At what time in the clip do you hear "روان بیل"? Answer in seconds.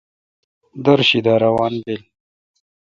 1.43-2.01